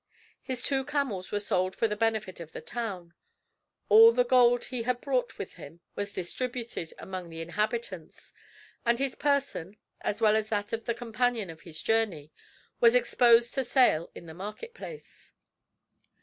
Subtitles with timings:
[0.41, 3.13] His two camels were sold for the benefit of the town;
[3.87, 8.33] all the gold he had brought with him was distributed among the inhabitants;
[8.83, 12.31] and his person, as well as that of the companion of his journey,
[12.79, 15.33] was exposed to sale in the marketplace.